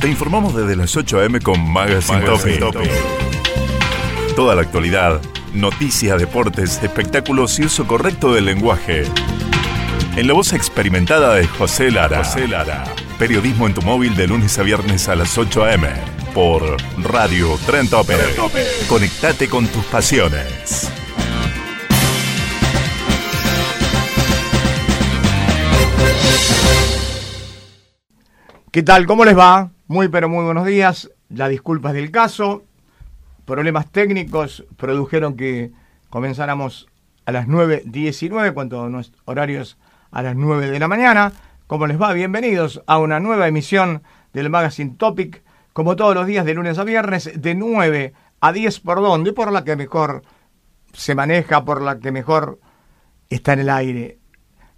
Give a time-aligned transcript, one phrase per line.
[0.00, 1.40] Te informamos desde las 8 a.m.
[1.40, 2.64] con Magazine, Topic.
[4.34, 5.20] Toda la actualidad,
[5.52, 9.02] noticias, deportes, espectáculos y uso correcto del lenguaje.
[10.16, 12.24] En la voz experimentada de José Lara.
[12.24, 12.84] José Lara.
[13.18, 15.88] Periodismo en tu móvil de lunes a viernes a las 8 a.m.
[16.32, 18.16] por Radio Tren Tope.
[18.88, 20.90] Conectate con tus pasiones.
[28.72, 29.04] ¿Qué tal?
[29.04, 29.70] ¿Cómo les va?
[29.90, 31.10] Muy pero muy buenos días.
[31.30, 32.62] La disculpa es del caso.
[33.44, 35.72] Problemas técnicos produjeron que
[36.10, 36.86] comenzáramos
[37.26, 39.78] a las 9.19, cuando nuestro horario es
[40.12, 41.32] a las 9 de la mañana.
[41.66, 42.12] ¿Cómo les va?
[42.12, 46.84] Bienvenidos a una nueva emisión del Magazine Topic, como todos los días de lunes a
[46.84, 50.22] viernes, de 9 a 10 por donde, por la que mejor
[50.92, 52.60] se maneja, por la que mejor
[53.28, 54.20] está en el aire.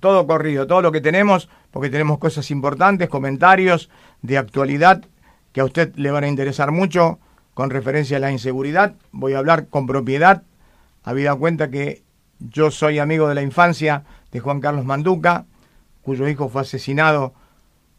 [0.01, 3.89] todo corrido, todo lo que tenemos, porque tenemos cosas importantes, comentarios
[4.21, 5.05] de actualidad
[5.53, 7.19] que a usted le van a interesar mucho
[7.53, 8.95] con referencia a la inseguridad.
[9.13, 10.43] Voy a hablar con propiedad,
[11.05, 12.03] habida cuenta que
[12.37, 15.45] yo soy amigo de la infancia de Juan Carlos Manduca,
[16.01, 17.33] cuyo hijo fue asesinado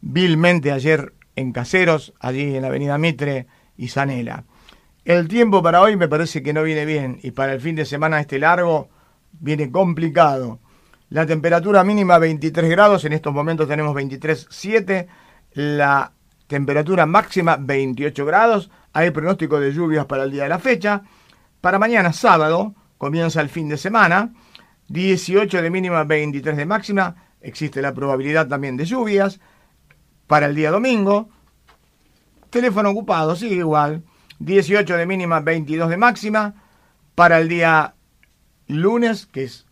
[0.01, 3.47] vilmente ayer en Caseros, allí en la avenida Mitre,
[3.77, 4.43] y Sanela.
[5.03, 7.85] El tiempo para hoy me parece que no viene bien y para el fin de
[7.85, 8.89] semana este largo
[9.33, 10.59] viene complicado.
[11.09, 15.07] La temperatura mínima 23 grados, en estos momentos tenemos 23,7.
[15.53, 16.11] La
[16.47, 18.71] temperatura máxima 28 grados.
[18.93, 21.03] Hay pronóstico de lluvias para el día de la fecha.
[21.61, 24.33] Para mañana sábado comienza el fin de semana.
[24.87, 27.15] 18 de mínima, 23 de máxima.
[27.41, 29.39] Existe la probabilidad también de lluvias.
[30.25, 31.29] Para el día domingo
[32.55, 34.05] Teléfono ocupado, sigue igual.
[34.39, 36.53] 18 de mínima, 22 de máxima.
[37.13, 37.95] Para el día
[38.67, 39.65] lunes, que es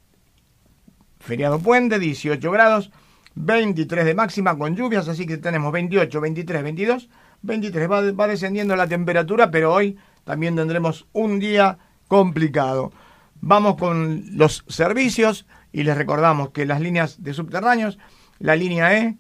[1.18, 2.92] feriado puente, 18 grados,
[3.36, 7.10] 23 de máxima con lluvias, así que tenemos 28, 23, 22,
[7.42, 7.90] 23.
[7.90, 11.78] Va, va descendiendo la temperatura, pero hoy también tendremos un día
[12.10, 12.92] complicado.
[13.40, 17.98] Vamos con los servicios y les recordamos que las líneas de subterráneos,
[18.40, 19.18] la línea E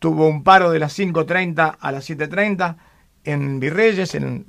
[0.00, 2.76] tuvo un paro de las 5.30 a las 7.30
[3.22, 4.46] en Virreyes, en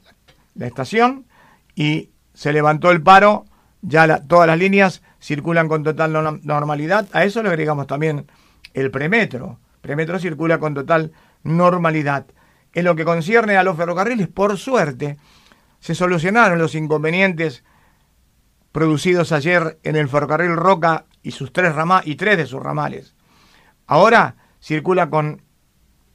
[0.56, 1.28] la estación,
[1.75, 3.45] y se levantó el paro,
[3.81, 7.07] ya todas las líneas circulan con total normalidad.
[7.12, 8.28] A eso le agregamos también
[8.73, 9.59] el premetro.
[9.81, 11.12] Premetro circula con total
[11.44, 12.25] normalidad.
[12.73, 15.18] En lo que concierne a los ferrocarriles, por suerte,
[15.79, 17.66] se solucionaron los inconvenientes
[18.72, 23.16] producidos ayer en el ferrocarril Roca y sus tres ramas y tres de sus ramales.
[23.85, 25.41] Ahora circula con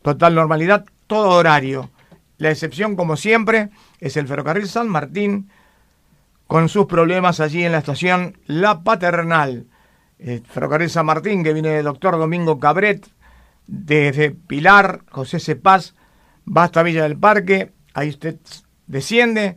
[0.02, 1.90] total normalidad todo horario.
[2.38, 3.70] La excepción, como siempre,
[4.00, 5.50] es el ferrocarril San Martín,
[6.46, 9.66] con sus problemas allí en la estación La Paternal.
[10.18, 13.06] El ferrocarril San Martín, que viene del doctor Domingo Cabret,
[13.66, 15.94] desde Pilar, José Cepaz,
[16.46, 18.36] va hasta Villa del Parque, ahí usted
[18.86, 19.56] desciende,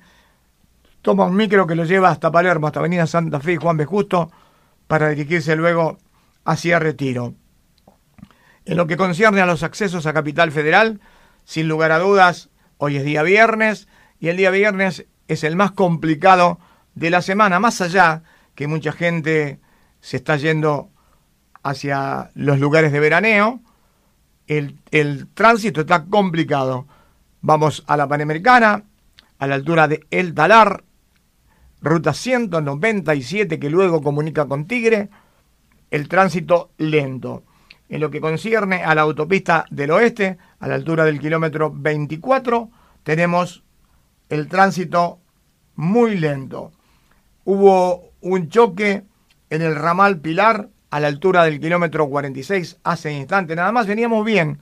[1.01, 3.85] toma un micro que lo lleva hasta Palermo, hasta Avenida Santa Fe y Juan B.
[3.85, 4.31] Justo,
[4.87, 5.99] para dirigirse luego
[6.45, 7.35] hacia Retiro.
[8.69, 11.01] En lo que concierne a los accesos a Capital Federal,
[11.43, 13.87] sin lugar a dudas, hoy es día viernes
[14.19, 16.59] y el día viernes es el más complicado
[16.93, 18.21] de la semana, más allá
[18.53, 19.59] que mucha gente
[20.01, 20.91] se está yendo
[21.63, 23.59] hacia los lugares de veraneo,
[24.45, 26.85] el, el tránsito está complicado.
[27.41, 28.83] Vamos a la Panamericana,
[29.39, 30.83] a la altura de El Talar,
[31.81, 35.09] ruta 197 que luego comunica con Tigre,
[35.89, 37.45] el tránsito lento
[37.89, 42.69] en lo que concierne a la autopista del oeste, a la altura del kilómetro 24,
[43.03, 43.63] tenemos
[44.29, 45.19] el tránsito
[45.75, 46.71] muy lento.
[47.45, 49.03] Hubo un choque
[49.49, 53.55] en el ramal Pilar a la altura del kilómetro 46 hace instante.
[53.55, 54.59] Nada más veníamos bien.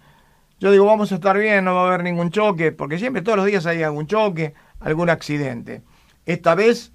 [0.60, 3.38] Yo digo, vamos a estar bien, no va a haber ningún choque, porque siempre todos
[3.38, 5.84] los días hay algún choque, algún accidente.
[6.26, 6.94] Esta vez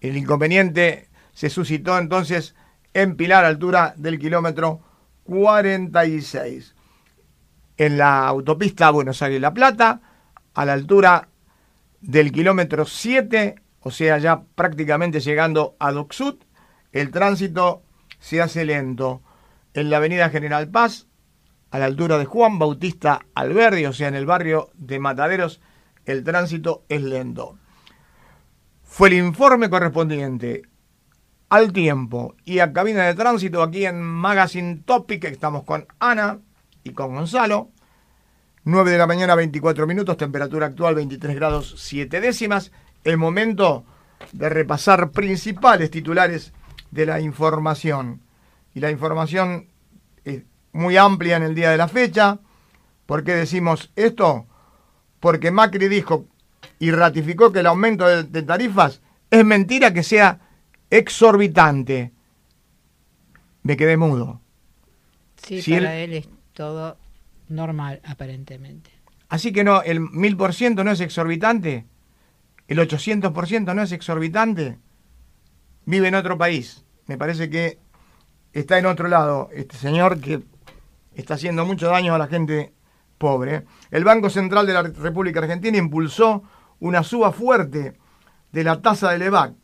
[0.00, 2.54] el inconveniente se suscitó entonces
[2.94, 4.86] en Pilar, altura del kilómetro 46.
[7.76, 10.00] En la autopista Buenos Aires-La Plata,
[10.54, 11.28] a la altura
[12.00, 16.36] del kilómetro 7, o sea, ya prácticamente llegando a Docsud,
[16.92, 17.82] el tránsito
[18.18, 19.22] se hace lento.
[19.74, 21.06] En la avenida General Paz,
[21.70, 25.60] a la altura de Juan Bautista Alberdi, o sea, en el barrio de Mataderos,
[26.06, 27.58] el tránsito es lento.
[28.82, 30.62] Fue el informe correspondiente
[31.48, 35.24] al tiempo y a cabina de tránsito aquí en Magazine Topic.
[35.24, 36.38] Estamos con Ana
[36.84, 37.70] y con Gonzalo.
[38.64, 42.72] 9 de la mañana, 24 minutos, temperatura actual 23 grados 7 décimas.
[43.04, 43.84] El momento
[44.32, 46.52] de repasar principales titulares
[46.90, 48.22] de la información.
[48.74, 49.68] Y la información
[50.24, 50.42] es
[50.72, 52.40] muy amplia en el día de la fecha.
[53.06, 54.46] ¿Por qué decimos esto?
[55.20, 56.26] Porque Macri dijo
[56.78, 59.00] y ratificó que el aumento de, tarifas
[59.30, 60.40] es mentira que sea
[60.90, 62.12] exorbitante.
[63.62, 64.40] Me quedé mudo.
[65.36, 66.12] Sí, para él...
[66.12, 66.96] es todo
[67.48, 68.90] normal, aparentemente.
[69.28, 71.86] Así que no, el mil por ciento no es exorbitante,
[72.68, 74.78] el 800% no es exorbitante.
[75.84, 76.84] Vive en otro país.
[77.06, 77.78] Me parece que
[78.52, 80.42] está en otro lado este señor que
[81.14, 82.72] está haciendo mucho daño a la gente
[83.18, 83.64] pobre.
[83.90, 86.42] El Banco Central de la República Argentina impulsó
[86.80, 87.94] una suba fuerte
[88.52, 89.54] de la tasa del EVAC.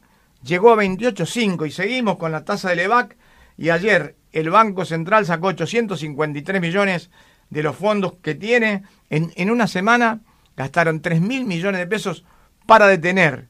[0.44, 3.16] Llegó a 28.5 y seguimos con la tasa del EVAC
[3.56, 7.10] y ayer el Banco Central sacó 853 millones
[7.50, 8.82] de los fondos que tiene.
[9.10, 10.20] En, en una semana
[10.56, 12.24] gastaron 3 mil millones de pesos
[12.66, 13.48] para detener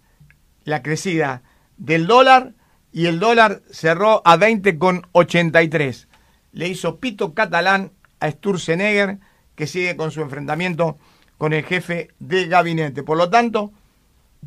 [0.64, 1.42] la crecida
[1.76, 2.54] del dólar
[2.92, 6.06] y el dólar cerró a 20,83.
[6.52, 9.18] Le hizo pito catalán a Sturzenegger
[9.54, 10.98] que sigue con su enfrentamiento
[11.38, 13.02] con el jefe de gabinete.
[13.02, 13.72] Por lo tanto,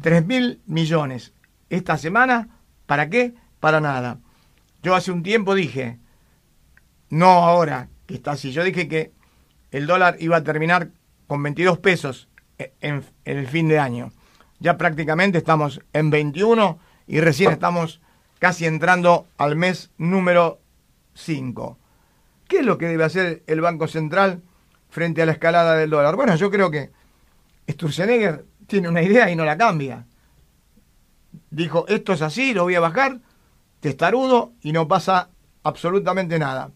[0.01, 1.33] 3 mil millones
[1.69, 2.49] esta semana,
[2.85, 3.33] ¿para qué?
[3.59, 4.19] Para nada.
[4.83, 5.99] Yo hace un tiempo dije,
[7.09, 9.11] no ahora que está así, yo dije que
[9.71, 10.89] el dólar iba a terminar
[11.27, 14.11] con 22 pesos en, el fin de año.
[14.59, 18.01] Ya prácticamente estamos en 21 y recién estamos
[18.39, 20.59] casi entrando al mes número
[21.15, 21.77] 5.
[22.47, 24.41] ¿Qué es lo que debe hacer el Banco Central
[24.89, 26.15] frente a la escalada del dólar?
[26.15, 26.91] Bueno, yo creo que
[27.69, 30.05] Sturzenegger tiene una idea y no la cambia.
[31.55, 33.21] Dijo, esto es así, lo voy a bajar,
[33.79, 35.29] testarudo y no pasa
[35.63, 36.71] absolutamente nada.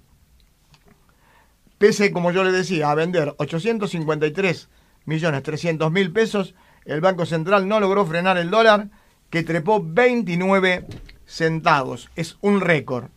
[1.78, 4.70] Pese, como yo le decía, a vender 853
[5.04, 6.56] millones 300 mil pesos,
[6.86, 8.90] el Banco Central no logró frenar el dólar,
[9.30, 10.88] que trepó 29
[11.26, 12.10] centavos.
[12.16, 13.10] Es un récord.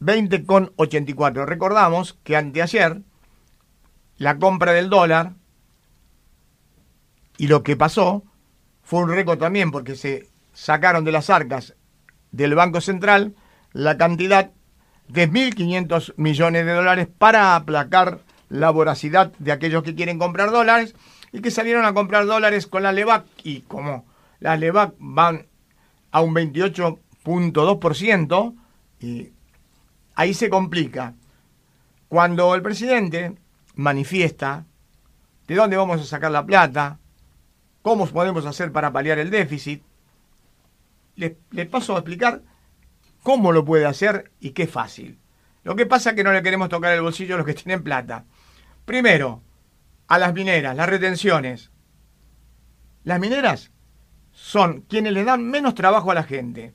[0.00, 1.44] 20,84.
[1.44, 3.02] Recordamos que anteayer
[4.16, 5.34] la compra del dólar
[7.36, 8.24] y lo que pasó
[8.90, 11.76] fue un récord también porque se sacaron de las arcas
[12.32, 13.36] del Banco Central
[13.72, 14.50] la cantidad
[15.06, 20.96] de 1.500 millones de dólares para aplacar la voracidad de aquellos que quieren comprar dólares
[21.30, 24.06] y que salieron a comprar dólares con la LEVAC y como
[24.40, 25.46] las LEVAC van
[26.10, 28.54] a un 28.2%
[28.98, 29.28] y
[30.16, 31.14] ahí se complica.
[32.08, 33.36] Cuando el presidente
[33.76, 34.64] manifiesta
[35.46, 36.98] de dónde vamos a sacar la plata,
[37.82, 39.82] cómo podemos hacer para paliar el déficit,
[41.16, 42.42] les, paso a explicar
[43.22, 45.18] cómo lo puede hacer y qué fácil.
[45.62, 47.82] Lo que pasa es que no le queremos tocar el bolsillo a los que tienen
[47.82, 48.24] plata.
[48.84, 49.42] Primero,
[50.08, 51.70] a las mineras, las retenciones.
[53.04, 53.70] Las mineras
[54.32, 56.74] son quienes le dan menos trabajo a la gente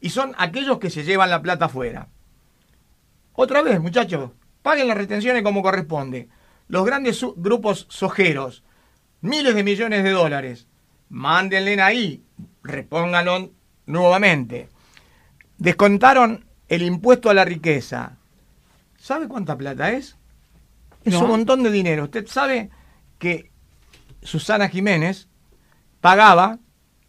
[0.00, 2.08] y son aquellos que se llevan la plata afuera.
[3.32, 4.32] Otra vez, muchachos,
[4.62, 6.28] paguen las retenciones como corresponde.
[6.68, 8.62] Los grandes grupos sojeros,
[9.20, 10.66] miles de millones de dólares,
[11.08, 12.22] mándenle ahí,
[12.62, 13.50] repónganlo
[13.86, 14.68] nuevamente.
[15.56, 18.16] Descontaron el impuesto a la riqueza.
[18.96, 20.16] ¿Sabe cuánta plata es?
[21.04, 22.04] Es un montón de dinero.
[22.04, 22.70] Usted sabe
[23.18, 23.50] que
[24.22, 25.28] Susana Jiménez
[26.00, 26.58] pagaba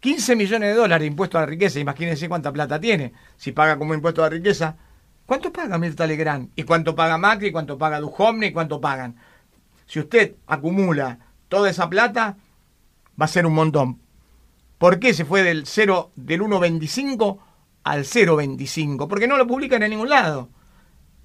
[0.00, 1.78] 15 millones de dólares de impuesto a la riqueza.
[1.78, 3.12] Imagínense cuánta plata tiene.
[3.36, 4.76] Si paga como impuesto a la riqueza,
[5.26, 6.50] ¿cuánto paga Mirta Legrand?
[6.56, 7.52] ¿Y cuánto paga Macri?
[7.52, 8.46] ¿Cuánto paga Dujovne?
[8.46, 9.16] ¿Y cuánto pagan?
[9.86, 11.18] Si usted acumula
[11.50, 12.38] toda esa plata,
[13.20, 14.00] va a ser un montón.
[14.78, 17.38] ¿Por qué se fue del 0 del 1.25
[17.84, 19.08] al 0.25?
[19.08, 20.48] Porque no lo publican en ningún lado.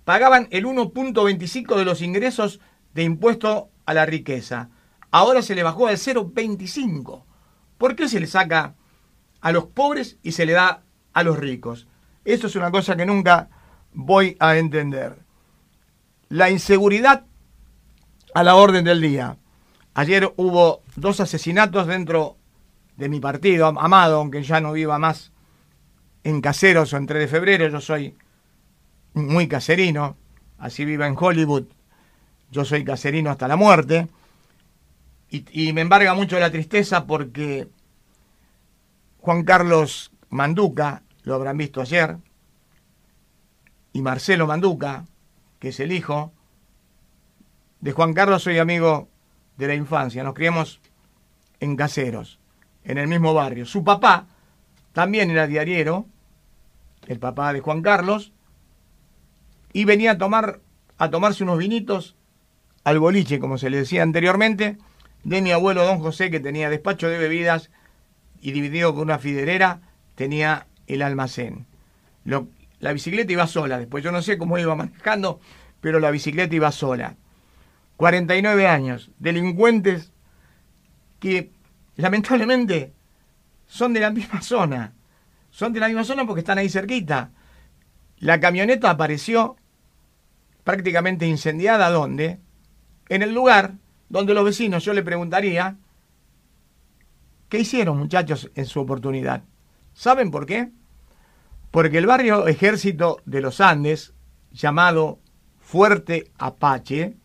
[0.04, 2.60] Pagaban el 1.25 de los ingresos
[2.94, 4.70] de impuesto a la riqueza.
[5.12, 7.24] Ahora se le bajó al 0.25.
[7.78, 8.76] ¿Por qué se le saca
[9.40, 11.88] a los pobres y se le da a los ricos?
[12.26, 13.50] Esto es una cosa que nunca
[13.94, 15.20] voy a entender.
[16.28, 17.26] La inseguridad
[18.34, 19.38] a la orden del día.
[19.98, 22.36] Ayer hubo dos asesinatos dentro
[22.98, 25.32] de mi partido, Amado, aunque ya no viva más
[26.26, 28.14] en Caseros o en 3 de febrero, yo soy
[29.14, 30.18] muy caserino,
[30.58, 31.64] así viva en Hollywood,
[32.52, 34.10] yo soy caserino hasta la muerte.
[35.30, 37.68] y, me embarga mucho la tristeza porque
[39.20, 42.18] Juan Carlos Manduca, lo habrán visto ayer,
[43.94, 45.06] y Marcelo Manduca,
[45.60, 46.34] que es el hijo
[47.80, 49.08] de Juan Carlos, soy amigo
[49.58, 50.80] de la infancia, nos criamos
[51.60, 52.40] en Caseros,
[52.84, 53.66] en el mismo barrio.
[53.66, 54.28] Su papá
[54.94, 56.06] también era diariero,
[57.08, 58.34] el papá de Juan Carlos,
[59.74, 60.60] y venía a tomar
[60.98, 62.16] a tomarse unos vinitos
[62.84, 64.78] al boliche, como se le decía anteriormente,
[65.24, 67.72] de mi abuelo don José, que tenía despacho de bebidas
[68.40, 69.82] y dividido con una fiderera,
[70.16, 71.66] tenía el almacén.
[72.24, 75.40] la bicicleta iba sola, después yo no sé cómo iba manejando,
[75.82, 77.16] pero la bicicleta iba sola.
[77.98, 80.12] 49 años, delincuentes
[81.20, 81.52] que
[81.96, 82.94] lamentablemente
[83.66, 84.94] son de la misma zona.
[85.50, 87.32] Son de la misma zona porque están ahí cerquita.
[88.18, 89.56] La camioneta apareció
[90.64, 92.40] prácticamente incendiada, ¿dónde?
[93.08, 93.76] En el lugar
[94.10, 95.78] donde los vecinos, yo le preguntaría,
[97.50, 99.44] ¿qué hicieron muchachos en su oportunidad?
[99.94, 100.72] ¿Saben por qué?
[101.72, 104.14] Porque el barrio Ejército de los Andes,
[104.52, 105.20] llamado
[105.60, 107.16] Fuerte Apache,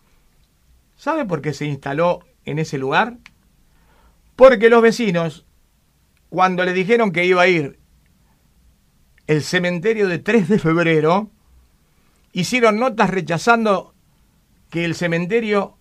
[1.01, 3.17] ¿sabe por qué se instaló en ese lugar?
[4.37, 5.47] Porque los vecinos,
[6.29, 7.79] cuando le dijeron que iba a ir
[9.27, 11.31] el cementerio de 3 de febrero,
[12.33, 13.95] hicieron notas rechazando
[14.69, 15.79] que el cementerio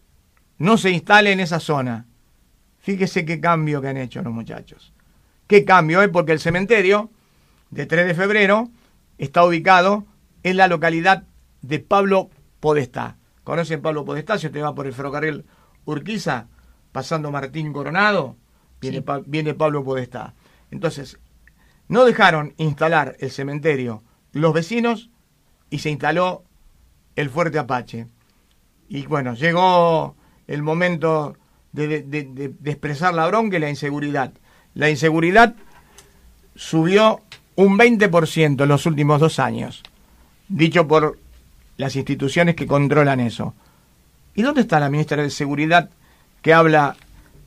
[0.57, 2.05] no se instale en esa zona.
[2.79, 4.93] Fíjese qué cambio que han hecho los muchachos.
[5.47, 6.07] Qué cambio, ¿eh?
[6.07, 7.09] porque el cementerio
[7.71, 8.69] de 3 de febrero
[9.17, 10.05] está ubicado
[10.43, 11.23] en la localidad
[11.61, 12.29] de Pablo
[12.61, 13.18] Podestá.
[13.49, 14.37] ¿Conocen Pablo Podestá?
[14.37, 15.43] Si usted va por el ferrocarril
[15.85, 16.45] Urquiza,
[16.91, 18.35] pasando Martín Coronado,
[18.79, 20.35] viene, viene Pablo Podestá.
[20.69, 21.17] Entonces,
[21.87, 24.03] no dejaron instalar el cementerio
[24.33, 25.09] los vecinos
[25.71, 26.43] y se instaló
[27.15, 28.05] el Fuerte Apache.
[28.87, 30.15] Y bueno, llegó
[30.45, 31.35] el momento
[31.71, 34.31] de, expresar la bronca y la inseguridad.
[34.75, 35.55] La inseguridad
[36.53, 37.21] subió
[37.55, 39.81] un 20% en los últimos dos años,
[40.49, 41.17] dicho por
[41.79, 43.53] las instituciones que controlan eso.
[44.35, 45.89] ¿Y dónde está la ministra de Seguridad
[46.41, 46.97] que habla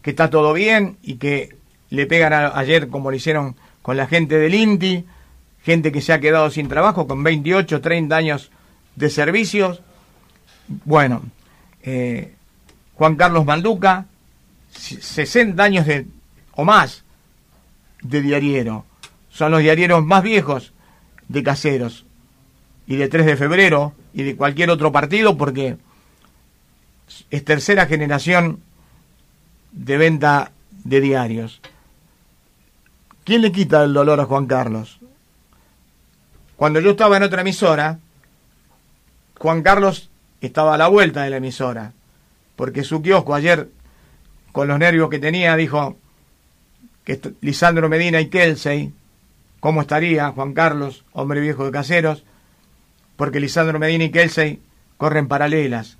[0.00, 1.54] que está todo bien y que
[1.90, 5.04] le pegan ayer como lo hicieron con la gente del INTI,
[5.62, 8.50] gente que se ha quedado sin trabajo con 28, 30 años
[8.96, 9.82] de servicios.
[10.66, 11.22] Bueno,
[11.82, 12.34] eh,
[12.94, 14.06] Juan Carlos Manduca,
[14.70, 16.06] 60 años de,
[16.52, 17.04] o más
[18.00, 18.86] de diariero.
[19.28, 20.72] Son los diarieros más viejos
[21.28, 22.06] de caseros
[22.86, 25.76] y de 3 de febrero y de cualquier otro partido porque
[27.30, 28.60] es tercera generación
[29.72, 30.52] de venta
[30.84, 31.60] de diarios.
[33.24, 34.98] ¿Quién le quita el dolor a Juan Carlos?
[36.56, 37.98] Cuando yo estaba en otra emisora,
[39.38, 41.92] Juan Carlos estaba a la vuelta de la emisora,
[42.56, 43.68] porque su kiosco ayer,
[44.52, 45.96] con los nervios que tenía, dijo
[47.04, 48.92] que Lisandro Medina y Kelsey,
[49.60, 52.24] ¿cómo estaría Juan Carlos, hombre viejo de caseros?
[53.22, 54.58] Porque Lisandro Medina y Kelsey
[54.96, 55.96] corren paralelas.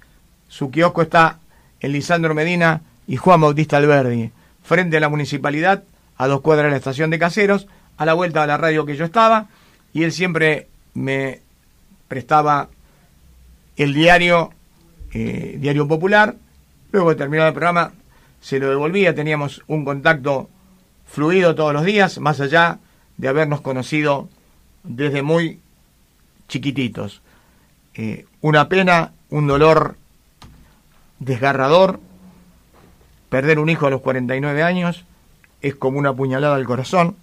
[0.49, 1.39] Su kiosco está
[1.79, 4.33] en Lisandro Medina y Juan Bautista Alberdi,
[4.65, 5.85] frente a la municipalidad,
[6.17, 8.97] a dos cuadras de la estación de caseros, a la vuelta de la radio que
[8.97, 9.47] yo estaba,
[9.93, 11.43] y él siempre me
[12.09, 12.71] prestaba
[13.77, 14.51] el diario,
[15.13, 16.35] eh, Diario Popular,
[16.91, 17.93] luego de terminado el programa
[18.41, 20.51] se lo devolvía, teníamos un contacto
[21.07, 22.81] fluido todos los días, más allá
[23.17, 24.29] de habernos conocido
[24.83, 25.62] desde muy
[26.53, 27.23] chiquititos.
[27.95, 29.97] Eh, una pena, un dolor
[31.19, 31.99] desgarrador,
[33.31, 35.05] perder un hijo a los 49 años
[35.63, 37.17] es como una puñalada al corazón.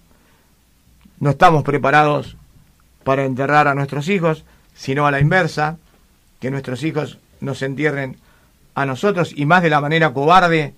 [1.20, 2.36] No estamos preparados
[3.04, 4.44] para enterrar a nuestros hijos,
[4.74, 5.78] sino a la inversa,
[6.40, 8.16] que nuestros hijos nos entierren
[8.74, 10.74] a nosotros y más de la manera cobarde,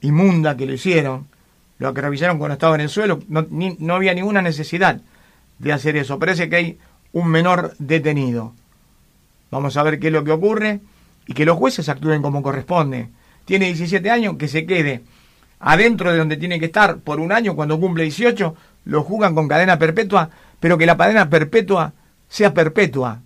[0.00, 1.28] inmunda que lo hicieron,
[1.78, 5.00] lo acribillaron cuando estaba en el suelo, no, no había ninguna necesidad
[5.58, 6.18] de hacer eso.
[6.18, 6.78] Parece que hay
[7.12, 8.54] un menor detenido.
[9.50, 10.80] Vamos a ver qué es lo que ocurre
[11.26, 13.10] y que los jueces actúen como corresponde.
[13.44, 15.02] Tiene 17 años, que se quede
[15.60, 18.54] adentro de donde tiene que estar por un año, cuando cumple 18,
[18.84, 20.30] lo juzgan con cadena perpetua
[20.62, 21.92] pero que la cadena perpetua
[22.28, 23.20] sea perpetua.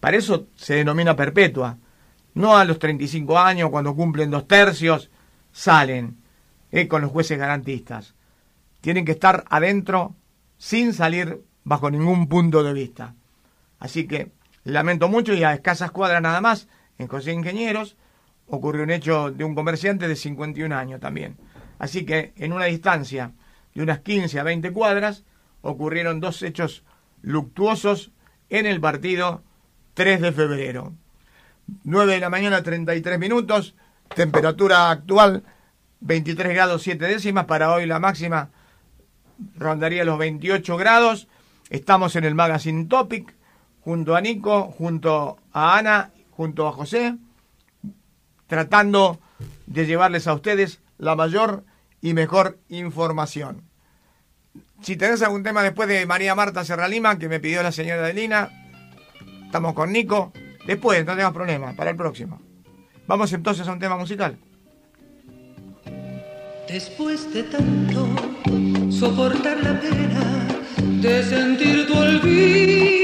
[0.00, 1.78] Para eso se denomina perpetua.
[2.34, 5.08] No a los 35 años, cuando cumplen dos tercios,
[5.52, 6.16] salen
[6.72, 8.14] eh, con los jueces garantistas.
[8.80, 10.16] Tienen que estar adentro
[10.58, 13.14] sin salir bajo ningún punto de vista.
[13.80, 14.30] Así que
[14.62, 16.68] lamento mucho y a escasas cuadras nada más,
[16.98, 17.96] en José Ingenieros,
[18.46, 21.36] ocurrió un hecho de un comerciante de 51 años también.
[21.80, 23.32] Así que en una distancia
[23.74, 25.24] de unas 15 a 20 cuadras,
[25.62, 26.84] ocurrieron dos hechos
[27.22, 28.12] luctuosos
[28.48, 29.42] en el partido
[29.94, 30.92] 3 de febrero.
[31.82, 33.74] 9 de la mañana, 33 minutos,
[34.14, 35.42] temperatura actual
[36.00, 37.44] 23 grados 7 décimas.
[37.44, 38.50] Para hoy la máxima
[39.56, 41.28] rondaría los 28 grados.
[41.68, 43.34] Estamos en el Magazine Topic,
[43.80, 47.16] junto a Nico, junto a Ana, junto a José,
[48.46, 49.20] tratando
[49.66, 51.64] de llevarles a ustedes la mayor
[52.00, 53.62] y mejor información.
[54.82, 58.50] Si tenés algún tema después de María Marta Serralima, que me pidió la señora Adelina,
[59.44, 60.32] estamos con Nico.
[60.66, 62.40] Después, no tengas problema, para el próximo.
[63.06, 64.38] Vamos entonces a un tema musical.
[66.68, 68.08] Después de tanto
[68.90, 70.46] soportar la pena
[71.02, 72.99] de sentir tu olvido,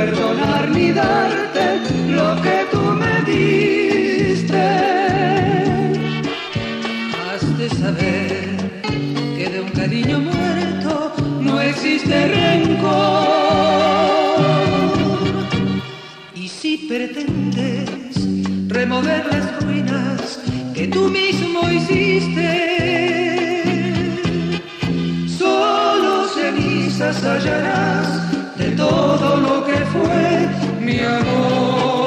[0.00, 1.66] perdonar ni darte
[2.16, 4.66] lo que tú me diste.
[7.22, 8.32] Has de saber
[9.36, 10.92] que de un cariño muerto
[11.40, 12.80] no existe rencor.
[16.34, 18.14] Y si pretendes
[18.68, 20.40] remover las ruinas
[20.74, 22.48] que tú mismo hiciste,
[25.38, 28.29] solo cenizas hallarás
[28.80, 30.48] todo lo que fue
[30.80, 31.99] mi amor.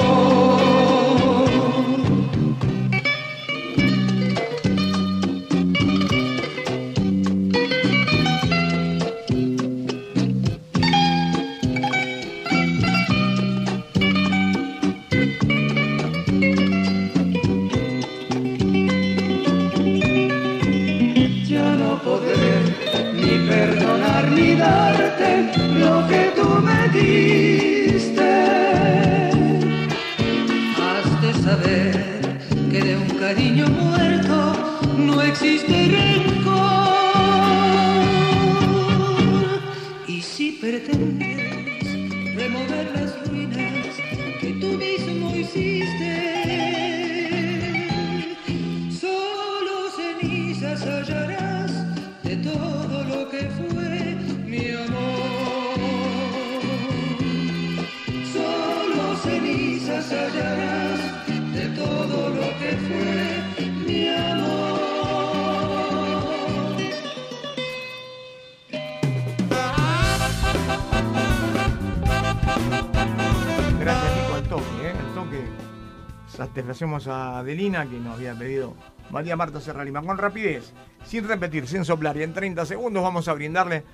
[76.84, 78.76] Satisfacemos a Adelina, que nos había pedido
[79.10, 80.02] María Marta Serra Lima.
[80.02, 80.74] Con rapidez,
[81.06, 82.18] sin repetir, sin soplar.
[82.18, 83.86] Y en 30 segundos vamos a brindarle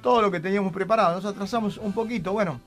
[0.00, 1.16] todo lo que teníamos preparado.
[1.16, 2.32] Nos atrasamos un poquito.
[2.32, 2.58] Bueno,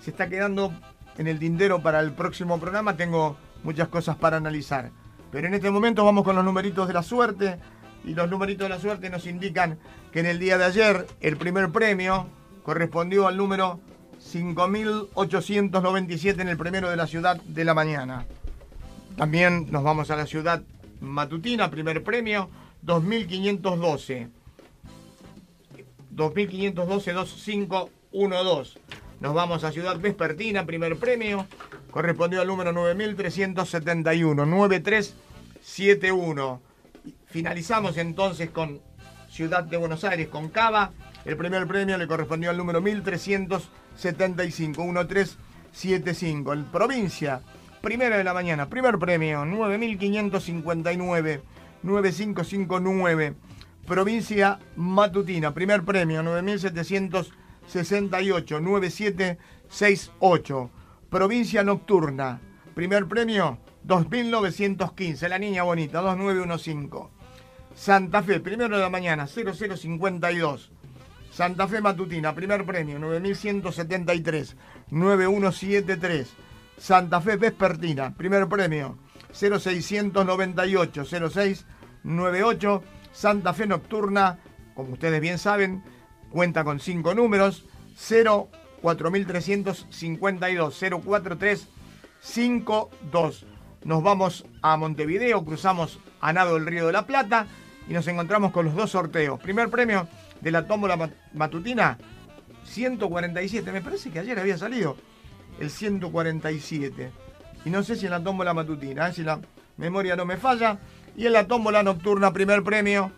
[0.00, 0.72] se está quedando
[1.16, 2.96] en el tintero para el próximo programa.
[2.96, 4.90] Tengo muchas cosas para analizar.
[5.30, 7.60] Pero en este momento vamos con los numeritos de la suerte.
[8.04, 9.78] Y los numeritos de la suerte nos indican
[10.10, 12.26] que en el día de ayer el primer premio
[12.64, 13.78] correspondió al número
[14.18, 18.26] 5.897 en el primero de la ciudad de la mañana.
[19.16, 20.62] También nos vamos a la ciudad
[21.00, 22.50] matutina, primer premio,
[22.84, 24.28] 2.512.
[26.14, 28.76] 2.512-2512.
[29.20, 31.46] Nos vamos a Ciudad Vespertina, primer premio,
[31.90, 36.62] correspondió al número 9.371, 9371.
[37.26, 38.80] Finalizamos entonces con
[39.28, 40.92] Ciudad de Buenos Aires, con Cava.
[41.26, 46.54] El primer premio le correspondió al número 1375, 1375.
[46.54, 47.42] En provincia,
[47.80, 51.42] primera de la mañana, primer premio, 9559,
[51.82, 53.34] 9559.
[53.86, 60.70] Provincia Matutina, primer premio, 9768, 9768.
[61.08, 62.40] Provincia Nocturna,
[62.74, 65.28] primer premio, 2915.
[65.28, 67.08] La niña bonita, 2915.
[67.74, 70.70] Santa Fe, primero de la mañana, 0052.
[71.32, 74.56] Santa Fe Matutina, primer premio, 9173,
[74.90, 76.28] 9173.
[76.80, 78.98] Santa Fe Vespertina, primer premio,
[79.34, 82.82] 0698, 0698.
[83.12, 84.38] Santa Fe Nocturna,
[84.74, 85.84] como ustedes bien saben,
[86.30, 87.66] cuenta con cinco números,
[87.96, 93.46] 04352, 04352.
[93.84, 97.46] Nos vamos a Montevideo, cruzamos a nado el Río de la Plata
[97.88, 99.38] y nos encontramos con los dos sorteos.
[99.38, 100.08] Primer premio
[100.40, 101.98] de la tómbola matutina,
[102.64, 103.70] 147.
[103.70, 104.96] Me parece que ayer había salido
[105.58, 107.10] el 147.
[107.64, 109.12] Y no sé si en la tómbola matutina, ¿eh?
[109.12, 109.40] si la,
[109.80, 110.78] memoria no me falla.
[111.16, 113.10] Y en la tómbola nocturna, primer premio,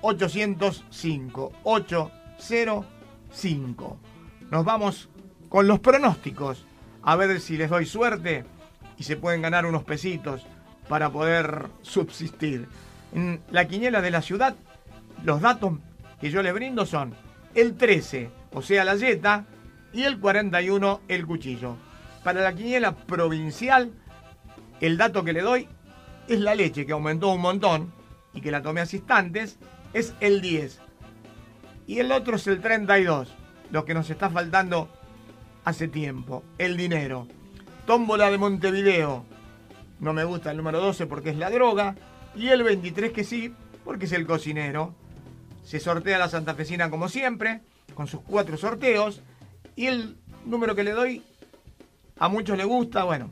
[0.00, 1.52] 805.
[1.62, 3.96] 805.
[4.50, 5.08] Nos vamos
[5.48, 6.64] con los pronósticos.
[7.02, 8.44] A ver si les doy suerte
[8.96, 10.44] y se pueden ganar unos pesitos
[10.88, 12.66] para poder subsistir.
[13.14, 14.56] En la quiniela de la ciudad,
[15.24, 15.74] los datos
[16.20, 17.14] que yo les brindo son
[17.54, 19.46] el 13, o sea, la yeta,
[19.92, 21.76] y el 41, el cuchillo.
[22.24, 23.92] Para la quiniela provincial,
[24.80, 25.68] el dato que le doy
[26.28, 27.92] es la leche, que aumentó un montón
[28.34, 29.58] y que la tomé hace instantes,
[29.92, 30.80] es el 10.
[31.86, 33.34] Y el otro es el 32,
[33.70, 34.88] lo que nos está faltando
[35.64, 37.26] hace tiempo, el dinero.
[37.86, 39.24] Tómbola de Montevideo,
[40.00, 41.96] no me gusta el número 12 porque es la droga,
[42.36, 44.94] y el 23 que sí, porque es el cocinero.
[45.64, 47.62] Se sortea la santafesina como siempre,
[47.94, 49.22] con sus cuatro sorteos,
[49.78, 51.22] y el número que le doy
[52.18, 53.30] a muchos le gusta, bueno,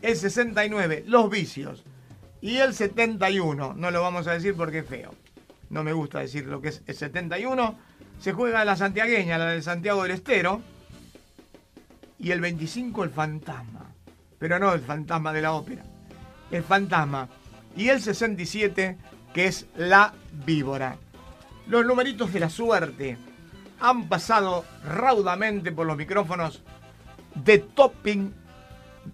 [0.00, 1.84] el 69, los vicios.
[2.40, 5.14] Y el 71, no lo vamos a decir porque es feo.
[5.68, 7.78] No me gusta decir lo que es el 71.
[8.18, 10.62] Se juega la santiagueña, la de Santiago del Estero.
[12.18, 13.92] Y el 25, el fantasma.
[14.38, 15.82] Pero no el fantasma de la ópera.
[16.50, 17.28] El fantasma.
[17.76, 18.96] Y el 67,
[19.34, 20.14] que es la
[20.46, 20.96] víbora.
[21.66, 23.18] Los numeritos de la suerte
[23.82, 26.62] han pasado raudamente por los micrófonos
[27.34, 28.32] de Topping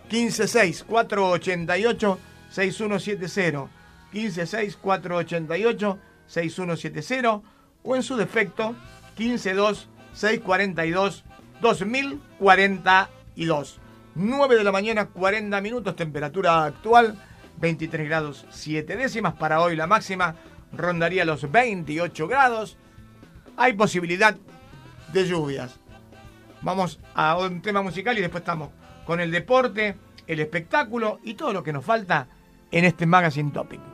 [0.08, 2.18] 156 488
[2.50, 3.66] 6170
[4.12, 7.53] 156 488 6170
[7.84, 8.74] o en su defecto
[9.16, 11.24] 152 642
[11.60, 13.80] 2042.
[14.16, 17.16] 9 de la mañana, 40 minutos, temperatura actual
[17.58, 19.34] 23 grados 7 décimas.
[19.34, 20.36] Para hoy la máxima
[20.72, 22.76] rondaría los 28 grados.
[23.56, 24.36] Hay posibilidad
[25.12, 25.78] de lluvias.
[26.62, 28.70] Vamos a un tema musical y después estamos
[29.04, 32.28] con el deporte, el espectáculo y todo lo que nos falta
[32.70, 33.93] en este Magazine Topic.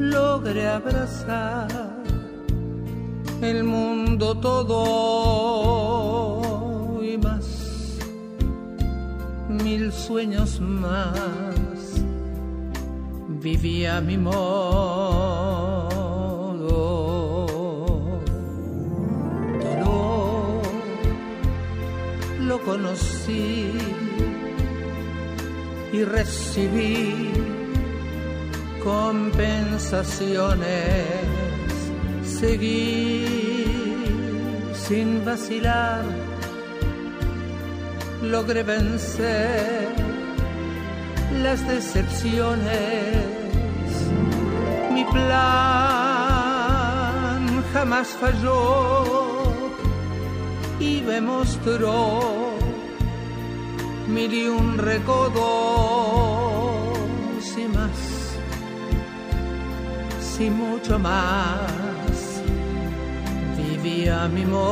[0.00, 1.68] logré abrazar
[3.42, 5.60] el mundo todo
[7.02, 7.98] y más,
[9.48, 11.14] mil sueños más.
[13.42, 14.40] Vivía mi modo.
[19.62, 20.62] Dolor
[22.40, 23.70] lo conocí
[25.92, 27.49] y recibí
[28.82, 31.04] compensaciones.
[32.24, 33.26] Seguí
[34.72, 36.04] sin vacilar,
[38.22, 39.88] logré vencer
[41.42, 43.16] las decepciones.
[44.92, 45.40] Mi plan
[47.72, 49.40] jamás falló
[50.80, 52.20] y me mostró
[54.08, 56.19] mil y un recodo,
[60.40, 62.40] si mucho más,
[63.58, 64.70] vivía mi modo.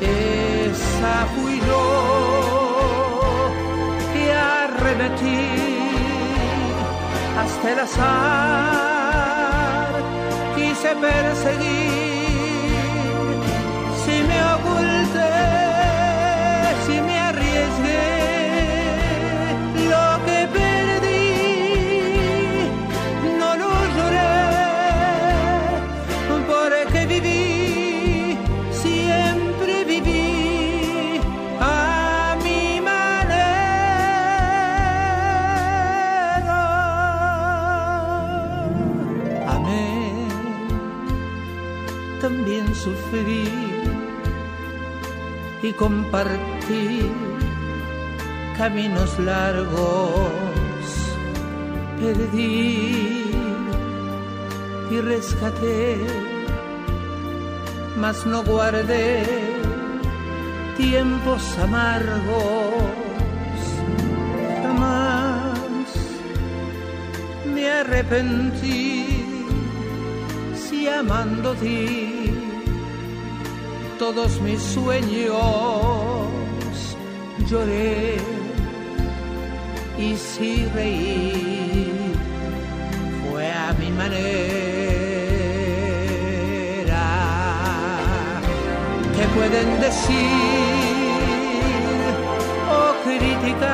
[0.00, 1.86] Esa fui yo
[4.12, 5.42] que arremetí
[7.42, 9.24] hasta el azar,
[10.54, 11.85] quise perseguir,
[45.76, 47.10] y compartí
[48.56, 50.30] caminos largos.
[52.00, 53.30] Perdí
[54.90, 55.96] y rescaté,
[57.96, 59.24] mas no guardé
[60.76, 62.74] tiempos amargos,
[64.62, 65.58] jamás
[67.54, 69.24] me arrepentí
[70.54, 72.05] si amando ti
[73.98, 75.36] todos mis sueños
[77.48, 78.16] lloré
[79.98, 82.12] y si reí
[83.30, 84.16] fue a mi manera.
[89.16, 90.26] ¿Qué pueden decir
[92.70, 93.66] o criticar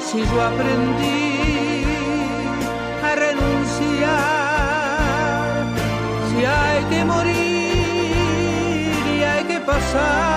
[0.00, 1.84] si yo aprendí
[3.04, 4.26] a renunciar?
[6.30, 7.35] Si hay que morir
[9.96, 10.35] que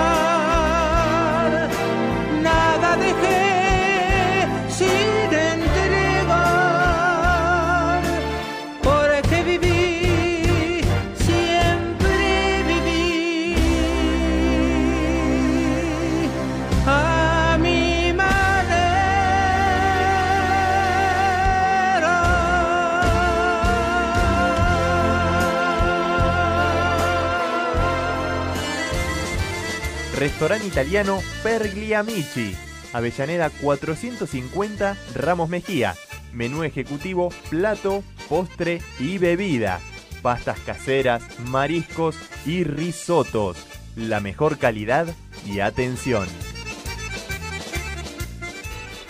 [30.20, 32.54] Restaurante italiano Pergliamici.
[32.92, 35.94] Avellaneda 450 Ramos Mejía.
[36.34, 39.80] Menú ejecutivo, plato, postre y bebida.
[40.20, 43.66] Pastas caseras, mariscos y risotos.
[43.96, 45.06] La mejor calidad
[45.46, 46.28] y atención.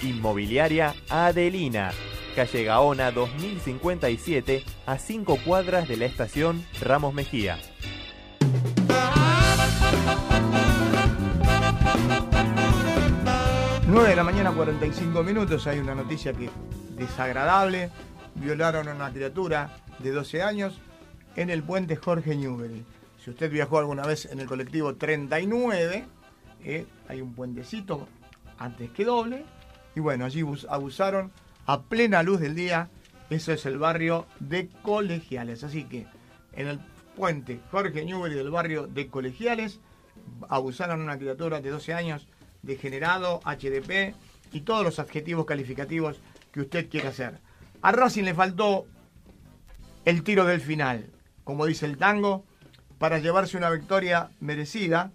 [0.03, 1.91] Inmobiliaria Adelina.
[2.37, 7.59] Calle Gaona 2057 a 5 cuadras de la estación Ramos Mejía.
[13.91, 15.67] 9 de la mañana, 45 minutos.
[15.67, 16.51] Hay una noticia que
[16.97, 17.91] desagradable.
[18.37, 20.81] Violaron a una criatura de 12 años
[21.37, 22.85] en el puente Jorge Newbery.
[23.23, 26.05] Si usted viajó alguna vez en el colectivo 39,
[26.65, 28.07] eh, hay un puentecito
[28.59, 29.45] antes que doble.
[29.97, 31.33] Y bueno, allí bus- abusaron
[31.67, 32.89] a plena luz del día.
[33.29, 35.65] Eso es el barrio de Colegiales.
[35.65, 36.07] Así que
[36.53, 36.79] en el
[37.17, 39.81] puente Jorge Newbery del barrio de Colegiales
[40.49, 42.27] abusaron a una criatura de 12 años,
[42.63, 44.15] degenerado, HDP
[44.53, 46.21] y todos los adjetivos calificativos
[46.53, 47.39] que usted quiera hacer.
[47.83, 48.87] A Racing le faltó
[50.05, 51.11] el tiro del final,
[51.45, 52.45] como dice el tango,
[52.99, 55.13] para llevarse una victoria merecida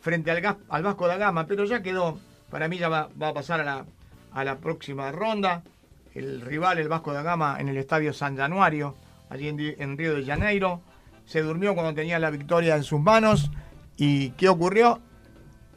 [0.00, 2.18] frente al, al Vasco da Gama, pero ya quedó,
[2.50, 5.62] para mí ya va, a pasar a la, próxima ronda.
[6.14, 8.96] El rival, el Vasco da Gama, en el estadio San Januario,
[9.28, 10.80] allí en, en Río de Janeiro,
[11.26, 13.50] se durmió cuando tenía la victoria en sus manos.
[13.96, 15.00] ¿Y qué ocurrió?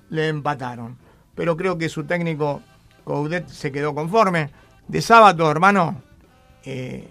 [0.10, 1.02] Le empataron.
[1.36, 2.62] Pero creo que su técnico
[3.04, 4.52] Coudet se quedó conforme.
[4.88, 6.02] De sábado, hermano,
[6.63, 7.10] eh,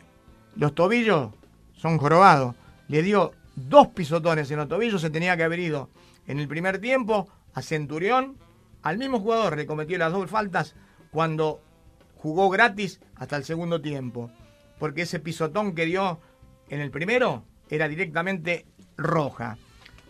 [0.56, 1.30] los tobillos
[1.74, 2.54] son jorobados.
[2.88, 5.90] Le dio dos pisotones en los tobillos, se tenía que haber ido
[6.26, 8.36] en el primer tiempo a Centurión.
[8.82, 10.74] Al mismo jugador le cometió las dos faltas
[11.10, 11.60] cuando
[12.16, 14.30] jugó gratis hasta el segundo tiempo.
[14.78, 16.20] Porque ese pisotón que dio
[16.68, 19.56] en el primero era directamente roja.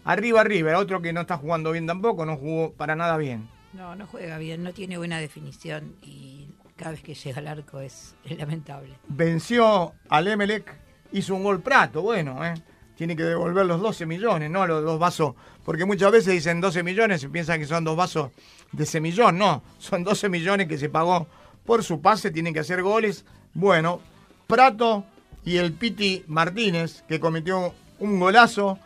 [0.05, 3.49] Arriba River, otro que no está jugando bien tampoco, no jugó para nada bien.
[3.73, 7.81] No, no juega bien, no tiene buena definición y cada vez que llega al arco
[7.81, 8.95] es, lamentable.
[9.09, 10.75] venció al Emelec,
[11.13, 12.55] hizo un gol Prato, bueno, ¿eh?
[12.97, 16.83] tiene que devolver los 12 millones, no los dos vasos, porque muchas veces dicen 12
[16.83, 18.31] millones y piensan que son dos vasos
[18.73, 21.27] de semillón, no, son 12 millones que se pagó
[21.65, 23.25] por su pase, tienen que hacer goles.
[23.55, 24.01] Bueno,
[24.47, 25.05] Prato
[25.45, 28.79] y el Piti Martínez, que cometió un golazo,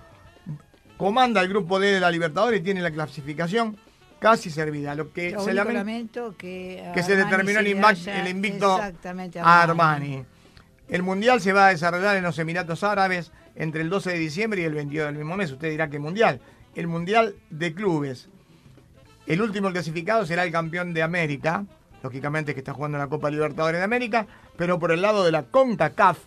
[0.96, 3.76] comanda el grupo D de la Libertadores tiene la clasificación
[4.18, 4.94] casi servida.
[4.94, 8.80] Lo que se lamento que, que se determinó el, haya- invicto
[9.42, 10.24] a Armani.
[10.88, 14.62] El Mundial se va a desarrollar en los Emiratos Árabes entre el 12 de diciembre
[14.62, 15.50] y el 22 del mismo mes.
[15.50, 16.40] Usted dirá que Mundial.
[16.74, 18.28] El Mundial de Clubes.
[19.26, 21.64] El último clasificado será el campeón de América.
[22.02, 24.26] Lógicamente que está jugando la Copa Libertadores de América.
[24.56, 26.18] Pero por el lado de la CONCACAF,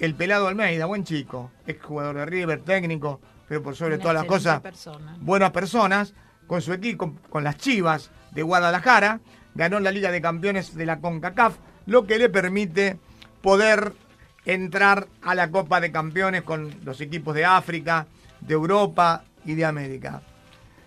[0.00, 4.14] el pelado Almeida, buen chico, ex jugador de River, técnico, pero por sobre Una todas
[4.16, 5.16] las cosas, persona.
[5.20, 6.12] buenas personas,
[6.48, 9.20] con su equipo, con las Chivas de Guadalajara,
[9.54, 11.54] ganó la Liga de Campeones de la CONCACAF,
[11.86, 12.98] lo que le permite
[13.40, 13.92] poder
[14.44, 18.06] entrar a la Copa de Campeones con los equipos de África,
[18.40, 20.22] de Europa y de América.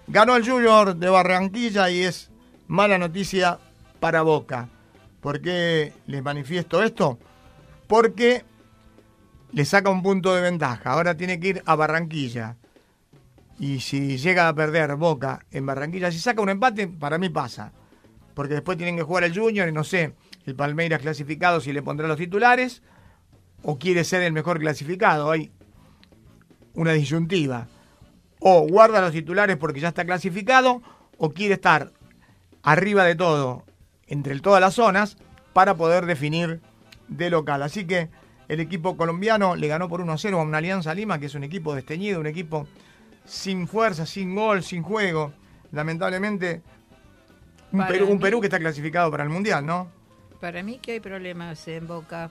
[0.08, 2.32] Ganó el Junior de Barranquilla y es
[2.68, 3.60] mala noticia
[4.00, 4.68] para Boca.
[5.22, 7.20] ¿Por qué les manifiesto esto?
[7.88, 8.44] Porque
[9.52, 10.92] le saca un punto de ventaja.
[10.92, 12.58] Ahora tiene que ir a Barranquilla.
[13.62, 17.72] Y si llega a perder Boca en Barranquilla, si saca un empate, para mí pasa.
[18.34, 20.16] Porque después tienen que jugar el Junior y no sé,
[20.48, 22.82] el Palmeiras clasificado si le pondrá los titulares
[23.62, 25.30] o quiere ser el mejor clasificado.
[25.30, 25.52] Hay
[26.74, 27.68] una disyuntiva.
[28.40, 30.82] O guarda los titulares porque ya está clasificado,
[31.20, 31.92] o quiere estar
[32.64, 33.64] arriba de todo,
[34.08, 35.18] entre todas las zonas,
[35.54, 36.62] para poder definir
[37.10, 37.62] de local.
[37.62, 38.10] Así que
[38.48, 41.76] el equipo colombiano le ganó por 1-0 a una Alianza Lima, que es un equipo
[41.76, 42.66] desteñido, un equipo
[43.32, 45.32] sin fuerza, sin gol, sin juego.
[45.72, 46.62] Lamentablemente,
[47.72, 49.88] un, Perú, un mí- Perú que está clasificado para el Mundial, ¿no?
[50.42, 52.30] Para mí que hay problemas en Boca.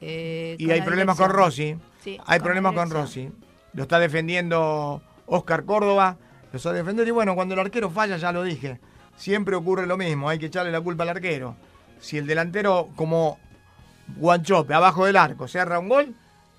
[0.00, 1.30] eh, Y hay problemas con.
[1.30, 1.76] Rossi.
[2.04, 2.90] Sí, hay con problemas con.
[2.90, 3.30] Rossi.
[3.72, 6.18] Lo está defendiendo Oscar Córdoba.
[6.52, 7.08] Lo está defendiendo.
[7.08, 8.78] Y bueno, cuando el arquero falla, ya lo dije.
[9.16, 10.28] Siempre ocurre lo mismo.
[10.28, 11.56] Hay que echarle la culpa al arquero.
[11.98, 13.38] Si el delantero, como
[14.16, 16.14] Guanchope, abajo del arco, se un gol,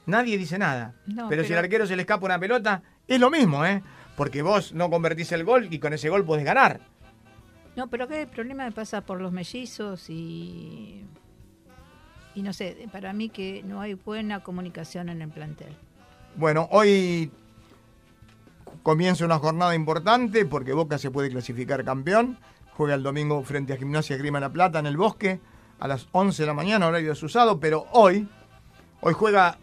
[0.08, 0.96] nadie dice nada.
[1.06, 3.84] No, pero, si el pero- arquero se le escapa una pelota, es lo mismo, ¿eh?
[4.16, 6.80] Porque vos no convertís el gol y con ese gol podés ganar.
[7.76, 11.04] No, pero acá el problema pasa por los mellizos y.
[12.34, 15.76] Y no sé, para mí que no hay buena comunicación en el plantel.
[16.36, 17.32] Bueno, hoy
[18.84, 22.38] comienza una jornada importante porque Boca se puede clasificar campeón.
[22.74, 25.40] Juega el domingo frente a Gimnasia Grima La Plata en el Bosque
[25.80, 28.28] a las 11 de la mañana, horario desusado, pero hoy,
[29.02, 29.58] hoy juega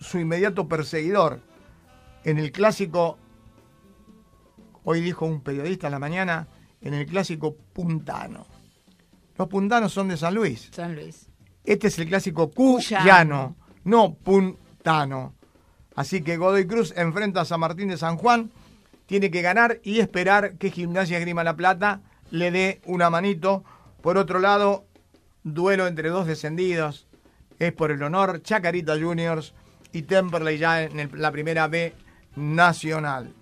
[0.00, 1.40] su inmediato perseguidor
[2.24, 3.18] en el clásico,
[4.84, 6.48] hoy dijo un periodista en la mañana,
[6.80, 8.46] en el clásico puntano.
[9.36, 10.68] Los puntanos son de San Luis.
[10.72, 11.28] San Luis.
[11.64, 15.34] Este es el clásico cuyano, no puntano.
[15.94, 18.50] Así que Godoy Cruz enfrenta a San Martín de San Juan.
[19.06, 23.64] Tiene que ganar y esperar que Gimnasia Grima La Plata le dé una manito.
[24.00, 24.86] Por otro lado,
[25.42, 27.06] duelo entre dos descendidos.
[27.58, 29.54] Es por el honor Chacarita Juniors
[29.92, 31.94] y Temperley ya en la primera B
[32.36, 33.34] nacional.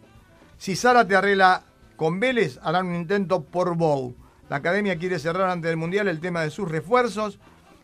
[0.57, 1.63] Si Sara te arregla
[1.97, 4.15] con Vélez, harán un intento por Bow.
[4.49, 7.39] La academia quiere cerrar antes del Mundial el tema de sus refuerzos.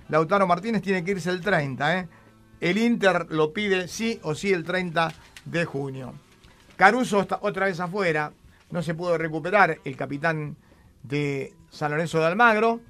[0.08, 1.98] Lautaro Martínez tiene que irse el 30.
[1.98, 2.08] ¿eh?
[2.60, 5.12] El Inter lo pide sí o sí el 30
[5.44, 6.14] de junio.
[6.76, 8.32] Caruso está otra vez afuera.
[8.70, 10.56] No se pudo recuperar el capitán
[11.02, 12.80] de San Lorenzo de Almagro.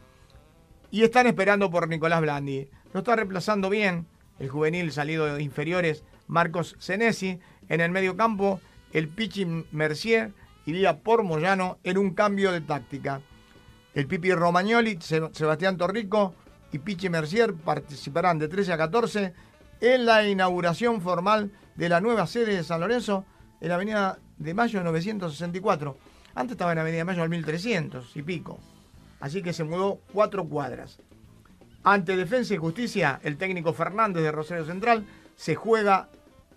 [0.90, 2.68] Y están esperando por Nicolás Blandi.
[2.92, 4.06] Lo está reemplazando bien
[4.38, 7.38] el juvenil salido de inferiores Marcos Senesi.
[7.68, 8.60] En el medio campo,
[8.92, 10.32] el Pichi Mercier
[10.66, 13.20] iría por Moyano en un cambio de táctica.
[13.94, 16.34] El Pipi Romagnoli, Se- Sebastián Torrico
[16.72, 19.32] y Pichi Mercier participarán de 13 a 14
[19.80, 23.24] en la inauguración formal de la nueva sede de San Lorenzo
[23.60, 25.96] en la Avenida de Mayo 964.
[26.34, 28.58] Antes estaba en la Avenida de Mayo al 1300 y pico.
[29.20, 30.98] Así que se mudó cuatro cuadras.
[31.84, 35.04] Ante Defensa y Justicia, el técnico Fernández de Rosario Central
[35.36, 36.08] se juega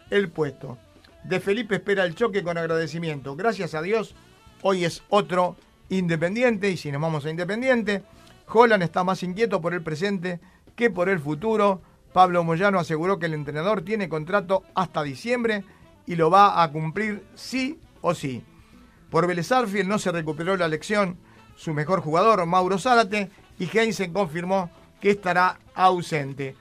[0.09, 0.77] el puesto.
[1.25, 3.35] De Felipe espera el choque con agradecimiento.
[3.35, 4.15] Gracias a Dios,
[4.61, 5.57] hoy es otro
[5.89, 8.03] Independiente y si nos vamos a Independiente,
[8.47, 10.39] Holland está más inquieto por el presente
[10.75, 11.81] que por el futuro.
[12.13, 15.65] Pablo Moyano aseguró que el entrenador tiene contrato hasta diciembre
[16.05, 18.43] y lo va a cumplir sí o sí.
[19.09, 21.17] Por Vélez Arfield no se recuperó la elección
[21.57, 24.69] su mejor jugador, Mauro Zárate, y Heinzen confirmó
[25.01, 26.55] que estará ausente.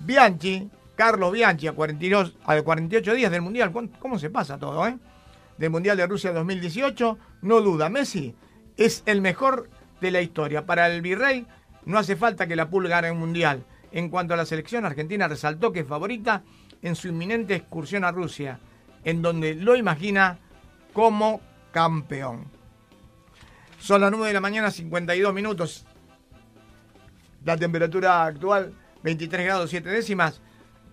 [0.00, 4.86] Bianchi, Carlos Bianchi, a, 42, a 48 días del Mundial, ¿cuán- ¿cómo se pasa todo,
[4.86, 4.96] eh?
[5.58, 8.34] Del Mundial de Rusia 2018, no duda, Messi
[8.76, 9.68] es el mejor
[10.00, 10.64] de la historia.
[10.64, 11.46] Para el Virrey
[11.84, 13.64] no hace falta que la Pulga gane un Mundial.
[13.92, 16.42] En cuanto a la selección argentina, resaltó que es favorita
[16.80, 18.60] en su inminente excursión a Rusia,
[19.04, 20.38] en donde lo imagina
[20.94, 21.40] como
[21.72, 22.44] campeón.
[23.78, 25.86] Son las 9 de la mañana, 52 minutos.
[27.44, 30.40] La temperatura actual, 23 grados 7 décimas.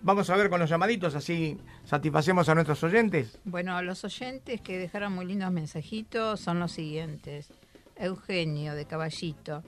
[0.00, 3.38] Vamos a ver con los llamaditos, así satisfacemos a nuestros oyentes.
[3.44, 7.50] Bueno, los oyentes que dejaron muy lindos mensajitos son los siguientes.
[7.96, 9.64] Eugenio de Caballito,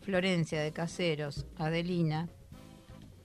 [0.00, 2.28] Florencia de Caseros, Adelina,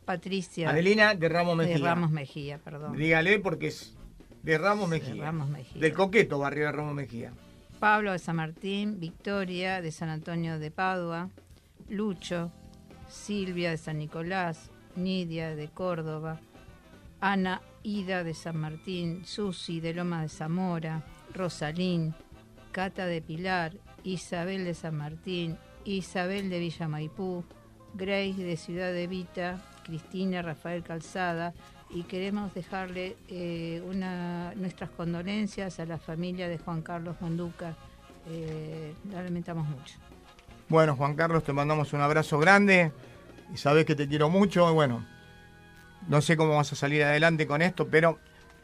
[0.04, 1.86] Patricia Adelina de Ramos de Mejía.
[1.86, 2.98] Ramos Mejía, perdón.
[2.98, 3.96] Dígale porque es
[4.44, 5.24] de Ramos De Mejía.
[5.24, 5.82] Ramos Mejía.
[5.82, 7.32] Del coqueto barrio de Ramos Mejía.
[7.80, 11.30] Pablo de San Martín, Victoria de San Antonio de Padua,
[11.88, 12.52] Lucho,
[13.10, 16.40] Silvia de San Nicolás, Nidia de Córdoba,
[17.20, 22.14] Ana Ida de San Martín, Susi de Loma de Zamora, Rosalín,
[22.72, 27.44] Cata de Pilar, Isabel de San Martín, Isabel de Villa Maipú,
[27.94, 31.54] Grace de Ciudad de Vita, Cristina Rafael Calzada,
[31.90, 37.76] y queremos dejarle eh, una, nuestras condolencias a la familia de Juan Carlos Manduca.
[38.30, 39.96] Eh, la lamentamos mucho.
[40.70, 42.92] Bueno, Juan Carlos, te mandamos un abrazo grande
[43.52, 44.70] y sabes que te quiero mucho.
[44.70, 45.04] Y bueno,
[46.08, 48.20] no sé cómo vas a salir adelante con esto, pero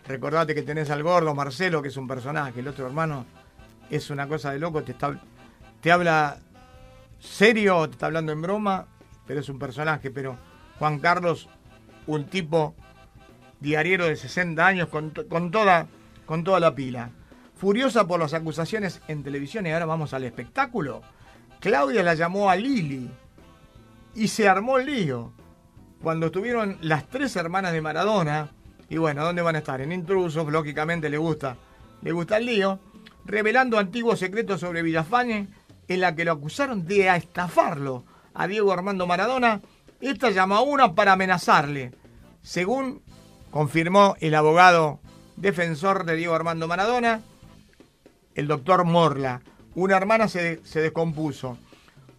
[0.07, 2.59] recordate que tenés al gordo Marcelo, que es un personaje.
[2.59, 3.25] El otro hermano
[3.89, 5.19] es una cosa de loco, te, está,
[5.81, 6.37] te habla
[7.17, 8.85] serio, te está hablando en broma,
[9.25, 10.11] pero es un personaje.
[10.11, 10.37] Pero
[10.77, 11.49] Juan Carlos,
[12.05, 12.75] un tipo
[13.59, 15.87] diariero de 60 años con, con toda,
[16.27, 17.09] con toda la pila.
[17.55, 21.01] Furiosa por las acusaciones en televisión y ahora vamos al espectáculo,
[21.65, 23.09] Claudia la llamó a Lili
[24.13, 25.33] y se armó el lío.
[25.99, 28.51] Cuando estuvieron las tres hermanas de Maradona,
[28.87, 29.81] y bueno, ¿dónde van a estar?
[29.81, 31.57] En intrusos, lógicamente le gusta,
[32.03, 32.79] le gusta el lío,
[33.25, 35.47] revelando antiguos secretos sobre Villafañe,
[35.87, 38.03] en la que lo acusaron de estafarlo
[38.35, 39.59] a Diego Armando Maradona.
[39.99, 41.93] Esta llamó a una para amenazarle,
[42.43, 43.01] según
[43.49, 44.99] confirmó el abogado
[45.35, 47.21] defensor de Diego Armando Maradona,
[48.35, 49.41] el doctor Morla.
[49.75, 51.57] Una hermana se, se descompuso.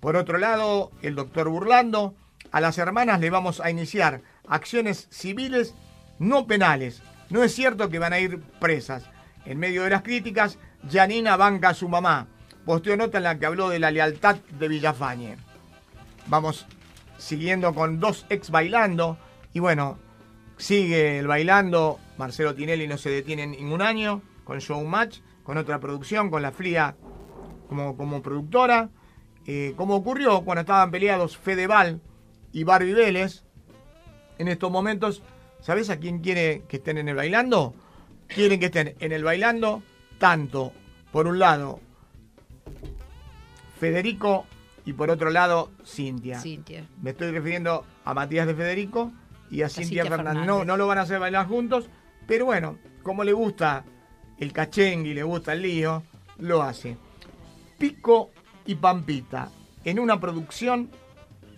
[0.00, 2.14] Por otro lado, el doctor Burlando,
[2.52, 5.74] a las hermanas le vamos a iniciar acciones civiles
[6.18, 7.02] no penales.
[7.30, 9.04] No es cierto que van a ir presas.
[9.44, 10.58] En medio de las críticas,
[10.90, 12.28] Janina banca a su mamá.
[12.64, 15.36] Posteó nota en la que habló de la lealtad de Villafañe.
[16.26, 16.66] Vamos
[17.18, 19.18] siguiendo con dos ex bailando.
[19.52, 19.98] Y bueno,
[20.56, 21.98] sigue el bailando.
[22.18, 26.52] Marcelo Tinelli no se detiene en ningún año con Showmatch, con otra producción, con la
[26.52, 26.96] Fría
[27.68, 28.90] como, como productora.
[29.46, 32.00] Eh, como ocurrió cuando estaban peleados Fedeval
[32.52, 33.44] y Barbie Vélez.
[34.38, 35.22] En estos momentos,
[35.60, 37.74] ¿sabes a quién quiere que estén en el bailando?
[38.26, 39.82] Quieren que estén en el bailando
[40.18, 40.72] tanto,
[41.12, 41.80] por un lado,
[43.78, 44.46] Federico
[44.84, 46.40] y por otro lado, Cintia.
[46.40, 46.86] Cintia.
[47.02, 49.12] Me estoy refiriendo a Matías de Federico
[49.50, 50.46] y a Cintia, Cintia Fernández.
[50.46, 50.66] No, Fernández.
[50.66, 51.88] no lo van a hacer bailar juntos,
[52.26, 53.84] pero bueno, como le gusta
[54.38, 56.02] el cachengue y le gusta el lío,
[56.38, 56.96] lo hace.
[57.78, 58.30] Pico
[58.64, 59.50] y Pampita
[59.84, 60.90] en una producción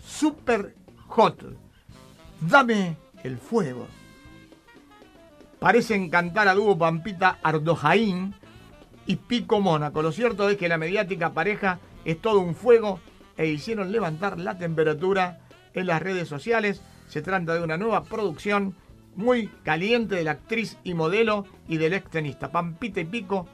[0.03, 0.75] super
[1.07, 1.43] hot.
[2.41, 3.87] Dame el fuego.
[5.59, 8.35] Parecen cantar a dúo Pampita Ardojaín
[9.05, 10.01] y Pico Mónaco.
[10.01, 12.99] Lo cierto es que la mediática pareja es todo un fuego
[13.37, 15.39] e hicieron levantar la temperatura
[15.73, 16.81] en las redes sociales.
[17.07, 18.75] Se trata de una nueva producción
[19.15, 22.51] muy caliente de la actriz y modelo y del ex tenista.
[22.51, 23.47] Pampita y Pico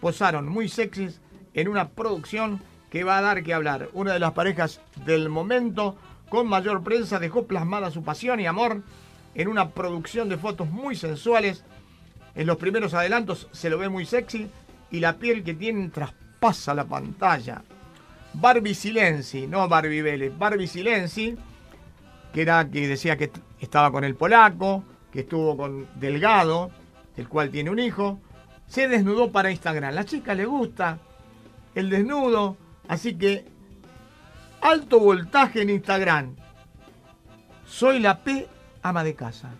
[0.00, 1.20] posaron muy sexys
[1.54, 3.88] en una producción que va a dar que hablar.
[3.92, 5.96] Una de las parejas del momento
[6.28, 8.82] con mayor prensa dejó plasmada su pasión y amor
[9.34, 11.64] en una producción de fotos muy sensuales.
[12.34, 14.48] En los primeros adelantos se lo ve muy sexy
[14.90, 17.62] y la piel que tienen traspasa la pantalla.
[18.32, 21.36] Barbie Silenzi, no Barbie Vélez, Barbie Silenzi,
[22.32, 23.30] que era que decía que
[23.60, 26.70] estaba con el polaco, que estuvo con Delgado,
[27.16, 28.20] del cual tiene un hijo,
[28.66, 29.94] se desnudó para Instagram.
[29.94, 30.98] La chica le gusta
[31.74, 32.56] el desnudo,
[32.88, 33.44] así que
[34.60, 36.36] alto voltaje en Instagram.
[37.66, 38.48] Soy la P
[38.82, 39.50] ama de casa.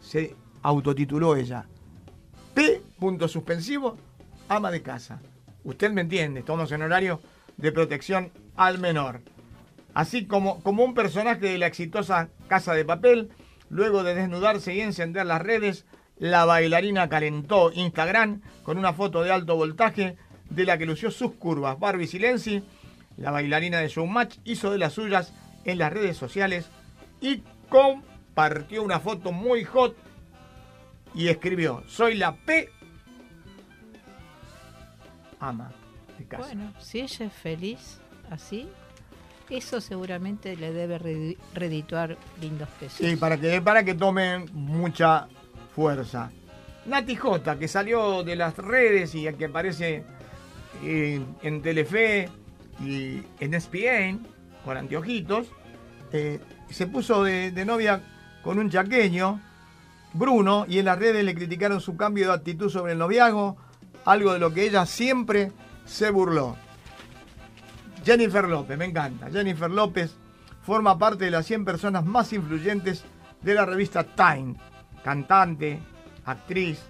[0.00, 1.66] Se autotituló ella.
[2.54, 3.96] P punto suspensivo
[4.48, 5.20] ama de casa.
[5.64, 7.20] Usted me entiende, estamos en horario
[7.56, 9.20] de protección al menor.
[9.92, 13.30] Así como, como un personaje de la exitosa Casa de Papel,
[13.68, 15.84] luego de desnudarse y encender las redes,
[16.18, 20.16] la bailarina calentó Instagram con una foto de alto voltaje
[20.50, 21.78] de la que lució sus curvas.
[21.78, 22.62] Barbie Silenzi,
[23.16, 25.32] la bailarina de Showmatch, hizo de las suyas
[25.64, 26.68] en las redes sociales
[27.20, 29.96] y compartió una foto muy hot
[31.14, 32.68] y escribió, soy la P
[35.40, 35.72] ama
[36.18, 36.44] de casa.
[36.46, 37.98] Bueno, si ella es feliz
[38.30, 38.68] así,
[39.48, 42.98] eso seguramente le debe redi- redituar lindos pesos.
[42.98, 45.28] Sí, para que, para que tomen mucha
[45.74, 46.30] fuerza.
[46.86, 50.04] Nati J, que salió de las redes y que aparece
[50.82, 52.28] en Telefe
[52.84, 54.26] y en ESPN,
[54.64, 55.48] con anteojitos,
[56.12, 56.40] eh,
[56.70, 58.02] se puso de, de novia
[58.42, 59.40] con un chaqueño,
[60.12, 63.56] Bruno, y en las redes le criticaron su cambio de actitud sobre el noviazgo,
[64.04, 65.52] algo de lo que ella siempre
[65.84, 66.56] se burló.
[68.04, 69.30] Jennifer López, me encanta.
[69.30, 70.16] Jennifer López
[70.62, 73.04] forma parte de las 100 personas más influyentes
[73.42, 74.54] de la revista Time.
[75.04, 75.80] Cantante,
[76.24, 76.80] actriz,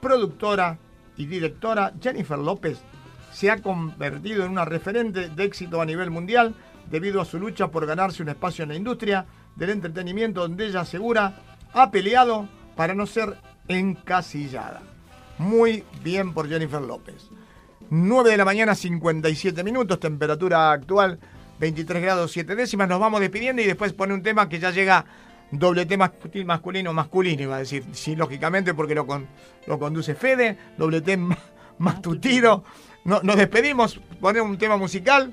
[0.00, 0.78] productora
[1.16, 2.78] y directora, Jennifer López
[3.30, 6.54] se ha convertido en una referente de éxito a nivel mundial
[6.90, 9.26] debido a su lucha por ganarse un espacio en la industria
[9.56, 11.40] del entretenimiento donde ella asegura
[11.72, 13.36] ha peleado para no ser
[13.68, 14.82] encasillada.
[15.38, 17.28] Muy bien por Jennifer López.
[17.90, 21.18] 9 de la mañana, 57 minutos, temperatura actual
[21.58, 22.88] 23 grados 7 décimas.
[22.88, 25.04] Nos vamos despidiendo y después pone un tema que ya llega
[25.50, 25.96] doble T
[26.44, 27.84] masculino, masculino, iba a decir.
[27.92, 29.26] Sí, lógicamente, porque lo, con-
[29.66, 31.36] lo conduce Fede, doble T ma-
[31.78, 32.64] matutino.
[33.04, 35.32] No- nos despedimos, ponemos un tema musical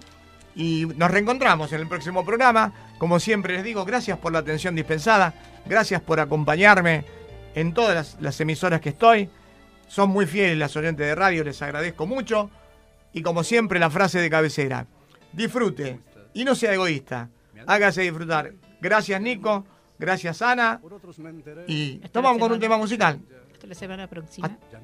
[0.55, 2.73] y nos reencontramos en el próximo programa.
[2.97, 5.33] Como siempre les digo, gracias por la atención dispensada,
[5.65, 7.05] gracias por acompañarme
[7.55, 9.29] en todas las, las emisoras que estoy.
[9.87, 12.49] Son muy fieles las oyentes de radio, les agradezco mucho.
[13.13, 14.85] Y como siempre, la frase de cabecera:
[15.31, 15.99] disfrute
[16.33, 17.29] y no sea egoísta.
[17.65, 18.53] Hágase disfrutar.
[18.81, 19.65] Gracias, Nico.
[19.99, 20.79] Gracias, Ana.
[21.67, 23.19] Y vamos con un tema musical.
[23.53, 24.57] Hasta la semana próxima.
[24.71, 24.79] Ya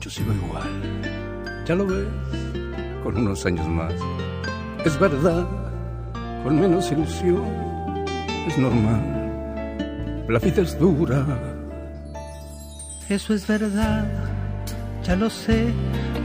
[0.00, 0.70] yo sigo igual.
[1.66, 2.06] Ya lo ves,
[3.02, 3.92] con unos años más.
[4.84, 5.46] Es verdad,
[6.42, 7.44] con menos ilusión.
[8.46, 10.24] Es normal.
[10.28, 11.24] La vida es dura.
[13.08, 14.06] Eso es verdad,
[15.04, 15.72] ya lo sé.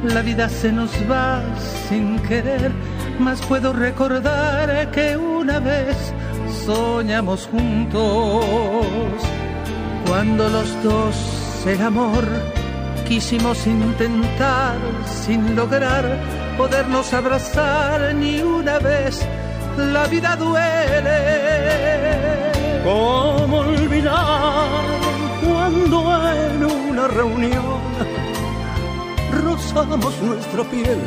[0.04, 1.42] La vida se nos va
[1.90, 2.72] sin querer.
[3.20, 6.14] Mas puedo recordar que una vez
[6.66, 8.46] soñamos juntos.
[10.08, 11.16] Cuando los dos
[11.66, 12.24] el amor
[13.08, 16.04] quisimos intentar sin lograr
[16.58, 19.26] podernos abrazar ni una vez,
[19.78, 21.20] la vida duele.
[22.84, 24.84] ¿Cómo olvidar
[25.44, 25.98] cuando
[26.34, 27.82] en una reunión
[29.44, 31.02] rozamos nuestra piel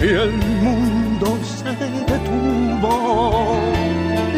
[0.00, 1.70] y el mundo se
[2.12, 3.56] detuvo?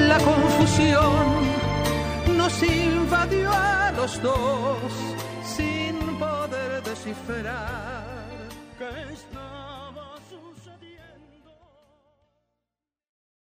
[0.09, 1.27] La confusión
[2.37, 5.09] nos invadió a los dos
[7.09, 8.05] sin poder descifrar
[8.79, 9.48] qué está